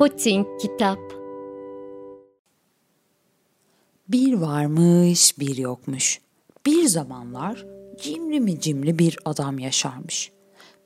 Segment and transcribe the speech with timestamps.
[0.00, 0.98] Poting Kitap
[4.08, 6.20] Bir varmış bir yokmuş.
[6.66, 7.66] Bir zamanlar
[8.02, 10.32] cimri mi cimri bir adam yaşarmış.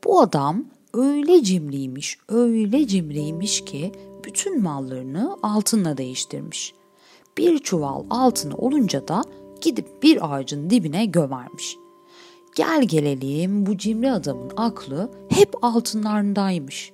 [0.05, 3.93] Bu adam öyle cimriymiş, öyle cimriymiş ki
[4.25, 6.74] bütün mallarını altınla değiştirmiş.
[7.38, 9.23] Bir çuval altını olunca da
[9.60, 11.77] gidip bir ağacın dibine gömermiş.
[12.57, 16.94] Gel gelelim bu cimri adamın aklı hep altınlarındaymış.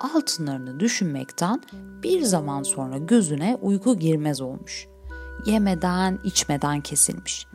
[0.00, 1.62] Altınlarını düşünmekten
[2.02, 4.88] bir zaman sonra gözüne uyku girmez olmuş.
[5.46, 7.46] Yemeden içmeden kesilmiş.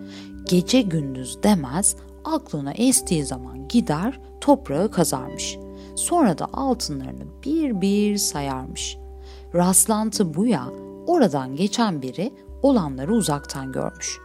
[0.44, 5.58] Gece gündüz demez aklına estiği zaman gider toprağı kazarmış.
[5.96, 8.98] Sonra da altınlarını bir bir sayarmış.
[9.56, 10.66] Rastlantı bu ya
[11.08, 14.20] oradan geçen biri olanları uzaktan görmüş.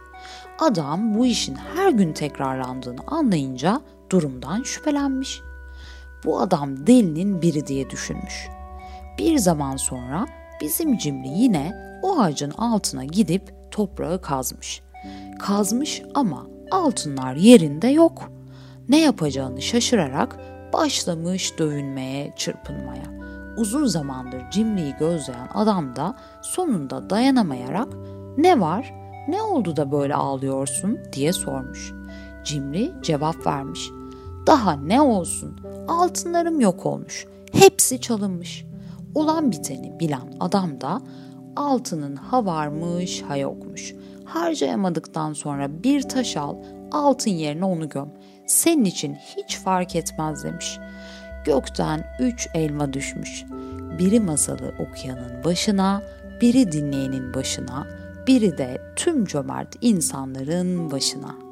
[0.59, 5.41] Adam bu işin her gün tekrarlandığını anlayınca durumdan şüphelenmiş.
[6.25, 8.49] Bu adam delinin biri diye düşünmüş.
[9.17, 10.25] Bir zaman sonra
[10.61, 14.81] bizim cimri yine o ağacın altına gidip toprağı kazmış.
[15.39, 18.31] Kazmış ama altınlar yerinde yok.
[18.89, 20.39] Ne yapacağını şaşırarak
[20.73, 23.03] başlamış dövünmeye, çırpınmaya.
[23.57, 27.87] Uzun zamandır cimriyi gözleyen adam da sonunda dayanamayarak
[28.37, 28.93] "Ne var?
[29.27, 31.93] Ne oldu da böyle ağlıyorsun?" diye sormuş.
[32.43, 33.89] Cimri cevap vermiş.
[34.49, 35.59] "Daha ne olsun?
[35.87, 37.25] Altınlarım yok olmuş.
[37.51, 38.65] Hepsi çalınmış."
[39.15, 41.01] Olan biteni bilen adam da
[41.55, 43.93] altının ha varmış ha yokmuş.
[44.25, 46.55] Harcayamadıktan sonra bir taş al,
[46.91, 48.09] altın yerine onu göm.
[48.47, 50.79] Senin için hiç fark etmez demiş.
[51.45, 53.45] Gökten üç elma düşmüş.
[53.99, 56.01] Biri masalı okuyanın başına,
[56.41, 57.87] biri dinleyenin başına,
[58.27, 61.48] biri de tüm cömert insanların başına.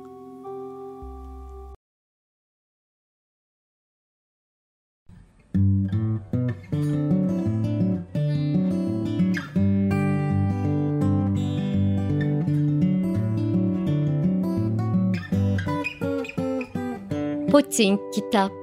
[17.51, 18.56] Poting Kitap